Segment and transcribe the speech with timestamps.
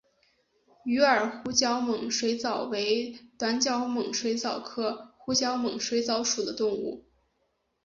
[0.83, 7.05] 鱼饵湖角猛水蚤为短角猛水蚤科湖角猛水蚤属的动物。